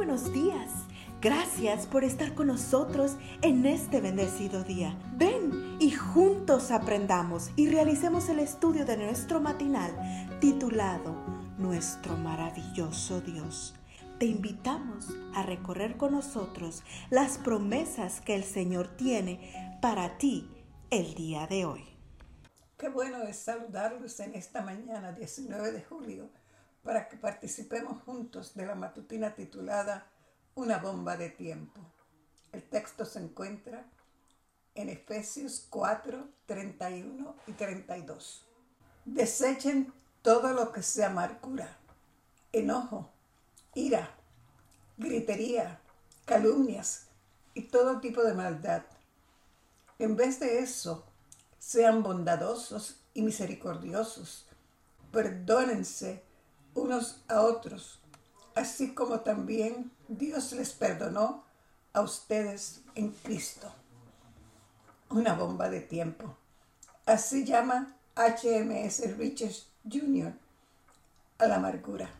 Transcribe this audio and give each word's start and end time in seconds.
buenos 0.00 0.32
días. 0.32 0.70
Gracias 1.20 1.86
por 1.86 2.04
estar 2.04 2.34
con 2.34 2.46
nosotros 2.46 3.18
en 3.42 3.66
este 3.66 4.00
bendecido 4.00 4.64
día. 4.64 4.98
Ven 5.16 5.76
y 5.78 5.90
juntos 5.90 6.70
aprendamos 6.70 7.50
y 7.54 7.68
realicemos 7.68 8.30
el 8.30 8.38
estudio 8.38 8.86
de 8.86 8.96
nuestro 8.96 9.42
matinal 9.42 9.92
titulado 10.40 11.14
Nuestro 11.58 12.16
maravilloso 12.16 13.20
Dios. 13.20 13.74
Te 14.18 14.24
invitamos 14.24 15.08
a 15.34 15.42
recorrer 15.42 15.98
con 15.98 16.12
nosotros 16.12 16.82
las 17.10 17.36
promesas 17.36 18.22
que 18.22 18.34
el 18.34 18.44
Señor 18.44 18.88
tiene 18.96 19.78
para 19.82 20.16
ti 20.16 20.48
el 20.88 21.12
día 21.12 21.46
de 21.46 21.66
hoy. 21.66 21.84
Qué 22.78 22.88
bueno 22.88 23.22
es 23.24 23.36
saludarlos 23.36 24.18
en 24.20 24.34
esta 24.34 24.62
mañana 24.62 25.12
19 25.12 25.72
de 25.72 25.82
julio 25.82 26.30
para 26.82 27.08
que 27.08 27.16
participemos 27.16 28.02
juntos 28.02 28.54
de 28.54 28.66
la 28.66 28.74
matutina 28.74 29.34
titulada 29.34 30.06
Una 30.54 30.78
bomba 30.78 31.16
de 31.16 31.30
tiempo. 31.30 31.80
El 32.52 32.62
texto 32.62 33.04
se 33.04 33.20
encuentra 33.20 33.84
en 34.74 34.88
Efesios 34.88 35.66
4, 35.70 36.28
31 36.46 37.36
y 37.46 37.52
32. 37.52 38.46
Desechen 39.04 39.92
todo 40.22 40.52
lo 40.52 40.72
que 40.72 40.82
sea 40.82 41.08
amargura, 41.08 41.78
enojo, 42.52 43.10
ira, 43.74 44.10
gritería, 44.96 45.80
calumnias 46.24 47.08
y 47.54 47.62
todo 47.62 48.00
tipo 48.00 48.22
de 48.22 48.34
maldad. 48.34 48.82
En 49.98 50.16
vez 50.16 50.40
de 50.40 50.60
eso, 50.60 51.04
sean 51.58 52.02
bondadosos 52.02 53.00
y 53.14 53.22
misericordiosos. 53.22 54.46
Perdónense 55.12 56.24
unos 56.74 57.22
a 57.28 57.42
otros, 57.42 58.00
así 58.54 58.94
como 58.94 59.20
también 59.20 59.90
Dios 60.08 60.52
les 60.52 60.72
perdonó 60.72 61.44
a 61.92 62.00
ustedes 62.00 62.82
en 62.94 63.10
Cristo. 63.10 63.72
Una 65.08 65.34
bomba 65.34 65.68
de 65.68 65.80
tiempo. 65.80 66.36
Así 67.06 67.44
llama 67.44 67.96
HMS 68.14 69.16
Richards 69.16 69.68
Jr. 69.90 70.32
a 71.38 71.46
la 71.46 71.56
amargura. 71.56 72.10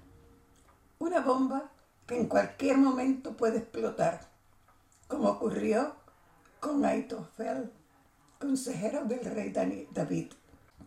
Una 0.98 1.20
bomba 1.20 1.70
que 2.06 2.18
en 2.18 2.26
cualquier 2.26 2.78
momento 2.78 3.36
puede 3.36 3.58
explotar, 3.58 4.28
como 5.06 5.28
ocurrió 5.28 5.94
con 6.58 6.84
Aitofel, 6.84 7.72
consejero 8.38 9.04
del 9.04 9.24
rey 9.24 9.52
David, 9.92 10.32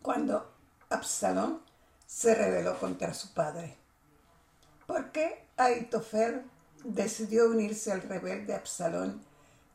cuando 0.01 0.51
Absalón 0.89 1.61
se 2.05 2.35
rebeló 2.35 2.79
contra 2.79 3.13
su 3.13 3.33
padre. 3.33 3.77
¿Por 4.85 5.11
qué 5.11 5.45
Aitofel 5.57 6.43
decidió 6.83 7.49
unirse 7.49 7.91
al 7.91 8.01
rebelde 8.01 8.53
Absalón, 8.53 9.23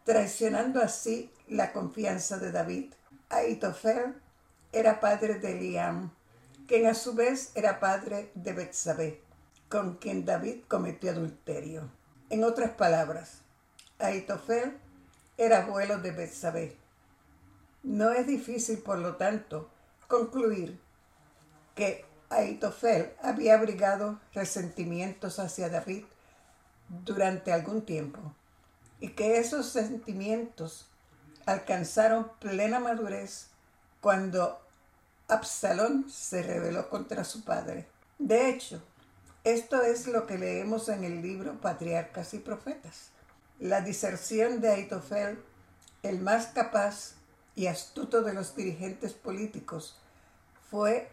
traicionando 0.04 0.80
así 0.82 1.32
la 1.48 1.72
confianza 1.72 2.38
de 2.38 2.52
David? 2.52 2.92
Aitofel 3.30 4.14
era 4.72 5.00
padre 5.00 5.38
de 5.38 5.54
Liam, 5.54 6.12
quien 6.66 6.86
a 6.86 6.94
su 6.94 7.14
vez 7.14 7.52
era 7.54 7.80
padre 7.80 8.30
de 8.34 8.52
Betsabé, 8.52 9.22
con 9.68 9.96
quien 9.96 10.24
David 10.24 10.64
cometió 10.68 11.10
adulterio. 11.10 11.90
En 12.30 12.44
otras 12.44 12.72
palabras, 12.72 13.40
Aitofel 13.98 14.78
era 15.38 15.64
abuelo 15.64 15.98
de 15.98 16.10
Betsabé. 16.10 16.76
No 17.82 18.12
es 18.12 18.26
difícil, 18.26 18.78
por 18.78 18.98
lo 18.98 19.16
tanto, 19.16 19.70
concluir 20.08 20.78
que 21.74 22.04
Aitofel 22.30 23.12
había 23.22 23.54
abrigado 23.54 24.20
resentimientos 24.34 25.38
hacia 25.38 25.68
David 25.68 26.04
durante 26.88 27.52
algún 27.52 27.82
tiempo 27.82 28.20
y 29.00 29.10
que 29.10 29.38
esos 29.38 29.66
sentimientos 29.66 30.88
alcanzaron 31.46 32.30
plena 32.40 32.80
madurez 32.80 33.48
cuando 34.00 34.61
Absalón 35.28 36.08
se 36.11 36.42
rebeló 36.42 36.88
contra 36.88 37.24
su 37.24 37.44
padre. 37.44 37.86
De 38.18 38.50
hecho, 38.50 38.83
esto 39.44 39.83
es 39.83 40.06
lo 40.06 40.27
que 40.27 40.38
leemos 40.38 40.88
en 40.88 41.05
el 41.05 41.22
libro 41.22 41.61
Patriarcas 41.61 42.34
y 42.34 42.38
Profetas. 42.38 43.11
La 43.58 43.80
diserción 43.80 44.61
de 44.61 44.70
Aitofel, 44.70 45.42
el 46.02 46.20
más 46.20 46.48
capaz 46.48 47.14
y 47.55 47.67
astuto 47.67 48.22
de 48.22 48.34
los 48.34 48.55
dirigentes 48.55 49.14
políticos, 49.14 49.98
fue 50.70 51.11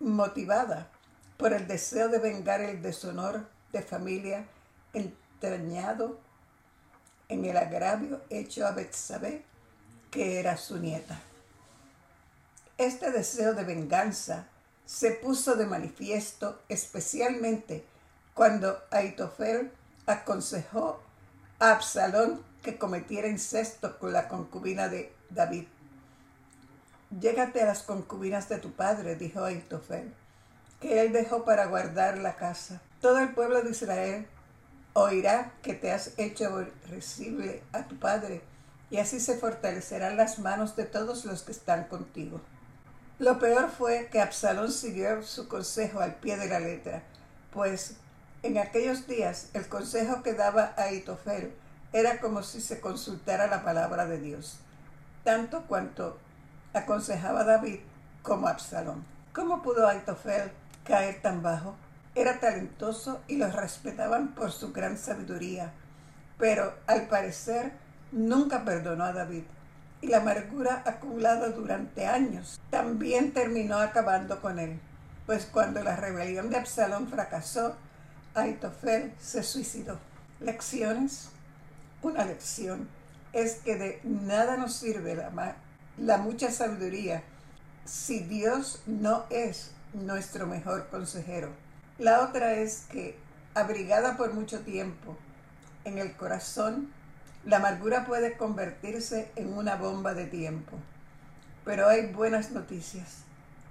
motivada 0.00 0.88
por 1.36 1.52
el 1.52 1.66
deseo 1.66 2.08
de 2.08 2.18
vengar 2.18 2.60
el 2.60 2.82
deshonor 2.82 3.46
de 3.72 3.82
familia 3.82 4.46
entrañado 4.92 6.18
en 7.28 7.44
el 7.44 7.56
agravio 7.56 8.22
hecho 8.30 8.66
a 8.66 8.72
Betsabé, 8.72 9.44
que 10.10 10.38
era 10.38 10.56
su 10.56 10.78
nieta. 10.78 11.20
Este 12.78 13.10
deseo 13.10 13.54
de 13.54 13.64
venganza 13.64 14.46
se 14.84 15.10
puso 15.10 15.56
de 15.56 15.66
manifiesto 15.66 16.60
especialmente 16.68 17.84
cuando 18.34 18.78
Aitofel 18.90 19.72
aconsejó 20.06 21.02
a 21.58 21.72
Absalón 21.72 22.42
que 22.62 22.78
cometiera 22.78 23.28
incesto 23.28 23.98
con 23.98 24.12
la 24.12 24.28
concubina 24.28 24.88
de 24.88 25.12
David. 25.30 25.66
Llégate 27.10 27.62
a 27.62 27.66
las 27.66 27.82
concubinas 27.82 28.48
de 28.48 28.58
tu 28.58 28.72
padre, 28.72 29.14
dijo 29.14 29.44
Aitofel, 29.44 30.12
que 30.80 31.00
él 31.02 31.12
dejó 31.12 31.44
para 31.44 31.66
guardar 31.66 32.18
la 32.18 32.34
casa. 32.34 32.82
Todo 33.00 33.20
el 33.20 33.32
pueblo 33.32 33.62
de 33.62 33.70
Israel 33.70 34.26
oirá 34.92 35.52
que 35.62 35.74
te 35.74 35.92
has 35.92 36.18
hecho 36.18 36.46
aborrecible 36.46 37.62
a 37.72 37.86
tu 37.86 37.96
padre, 37.98 38.42
y 38.90 38.98
así 38.98 39.20
se 39.20 39.36
fortalecerán 39.36 40.16
las 40.16 40.38
manos 40.38 40.74
de 40.74 40.84
todos 40.84 41.24
los 41.24 41.42
que 41.42 41.52
están 41.52 41.84
contigo. 41.84 42.40
Lo 43.18 43.38
peor 43.38 43.70
fue 43.70 44.08
que 44.10 44.20
Absalón 44.20 44.72
siguió 44.72 45.22
su 45.22 45.48
consejo 45.48 46.00
al 46.00 46.16
pie 46.16 46.36
de 46.36 46.48
la 46.48 46.60
letra, 46.60 47.02
pues 47.52 47.96
en 48.42 48.58
aquellos 48.58 49.06
días 49.06 49.48
el 49.54 49.68
consejo 49.68 50.22
que 50.22 50.34
daba 50.34 50.74
Aitofel 50.76 51.52
era 51.92 52.20
como 52.20 52.42
si 52.42 52.60
se 52.60 52.80
consultara 52.80 53.46
la 53.46 53.64
palabra 53.64 54.06
de 54.06 54.18
Dios, 54.18 54.58
tanto 55.24 55.62
cuanto 55.66 56.18
aconsejaba 56.78 57.44
David 57.44 57.80
como 58.22 58.48
Absalón. 58.48 59.04
¿Cómo 59.32 59.62
pudo 59.62 59.88
Aitofel 59.88 60.50
caer 60.84 61.20
tan 61.22 61.42
bajo? 61.42 61.74
Era 62.14 62.40
talentoso 62.40 63.20
y 63.28 63.36
lo 63.36 63.50
respetaban 63.50 64.34
por 64.34 64.50
su 64.50 64.72
gran 64.72 64.96
sabiduría, 64.96 65.72
pero 66.38 66.74
al 66.86 67.08
parecer 67.08 67.72
nunca 68.12 68.64
perdonó 68.64 69.04
a 69.04 69.12
David. 69.12 69.44
Y 70.00 70.08
la 70.08 70.18
amargura 70.18 70.82
acumulada 70.84 71.48
durante 71.48 72.06
años 72.06 72.60
también 72.70 73.32
terminó 73.32 73.78
acabando 73.78 74.40
con 74.40 74.58
él, 74.58 74.78
pues 75.26 75.46
cuando 75.46 75.82
la 75.82 75.96
rebelión 75.96 76.50
de 76.50 76.58
Absalón 76.58 77.08
fracasó, 77.08 77.76
Aitofel 78.34 79.14
se 79.18 79.42
suicidó. 79.42 79.98
Lecciones. 80.40 81.30
Una 82.02 82.24
lección 82.24 82.88
es 83.32 83.56
que 83.56 83.76
de 83.76 84.00
nada 84.04 84.56
nos 84.56 84.74
sirve 84.74 85.14
la, 85.14 85.30
la 85.98 86.18
mucha 86.18 86.50
sabiduría 86.50 87.22
si 87.84 88.20
Dios 88.20 88.82
no 88.86 89.24
es 89.30 89.70
nuestro 89.94 90.46
mejor 90.46 90.88
consejero. 90.88 91.50
La 91.98 92.20
otra 92.20 92.54
es 92.54 92.84
que, 92.90 93.16
abrigada 93.54 94.16
por 94.16 94.34
mucho 94.34 94.60
tiempo 94.60 95.16
en 95.84 95.98
el 95.98 96.14
corazón, 96.16 96.90
la 97.44 97.56
amargura 97.58 98.04
puede 98.04 98.36
convertirse 98.36 99.30
en 99.36 99.56
una 99.56 99.76
bomba 99.76 100.14
de 100.14 100.26
tiempo. 100.26 100.76
Pero 101.64 101.88
hay 101.88 102.12
buenas 102.12 102.50
noticias. 102.50 103.22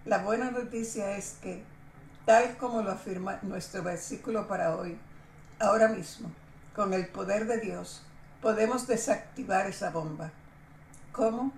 La 0.05 0.19
buena 0.19 0.49
noticia 0.49 1.17
es 1.17 1.37
que, 1.41 1.63
tal 2.25 2.57
como 2.57 2.81
lo 2.81 2.91
afirma 2.91 3.39
nuestro 3.43 3.83
versículo 3.83 4.47
para 4.47 4.75
hoy, 4.75 4.97
ahora 5.59 5.89
mismo, 5.89 6.31
con 6.75 6.93
el 6.93 7.07
poder 7.07 7.47
de 7.47 7.59
Dios, 7.59 8.01
podemos 8.41 8.87
desactivar 8.87 9.67
esa 9.67 9.91
bomba. 9.91 10.31
¿Cómo? 11.11 11.53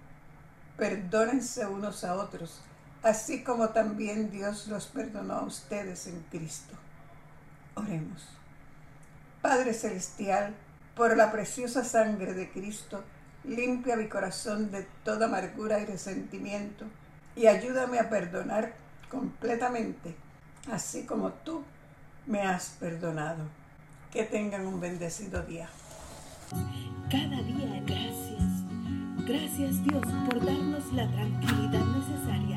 Perdónense 0.77 1.65
unos 1.65 2.03
a 2.03 2.15
otros, 2.15 2.61
así 3.03 3.43
como 3.43 3.69
también 3.69 4.31
Dios 4.31 4.67
los 4.67 4.85
perdonó 4.85 5.33
a 5.33 5.43
ustedes 5.43 6.07
en 6.07 6.23
Cristo. 6.29 6.75
Oremos. 7.75 8.27
Padre 9.41 9.73
Celestial, 9.73 10.53
por 10.95 11.15
la 11.15 11.31
preciosa 11.31 11.83
sangre 11.83 12.33
de 12.33 12.49
Cristo, 12.51 13.03
limpia 13.43 13.95
mi 13.95 14.07
corazón 14.07 14.71
de 14.71 14.83
toda 15.03 15.27
amargura 15.27 15.79
y 15.79 15.85
resentimiento 15.85 16.85
y 17.35 17.47
ayúdame 17.47 17.99
a 17.99 18.09
perdonar 18.09 18.73
completamente, 19.09 20.15
así 20.71 21.05
como 21.05 21.31
tú 21.31 21.63
me 22.25 22.41
has 22.41 22.75
perdonado. 22.79 23.45
Que 24.11 24.23
tengan 24.23 24.65
un 24.65 24.79
bendecido 24.79 25.43
día. 25.43 25.69
Cada 27.11 27.41
día 27.43 27.83
gracias 29.27 29.83
Dios 29.83 30.03
por 30.25 30.45
darnos 30.45 30.93
la 30.93 31.05
tranquilidad 31.11 31.85
necesaria 31.97 32.56